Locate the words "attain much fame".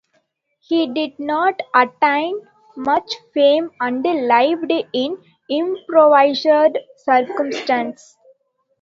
1.75-3.69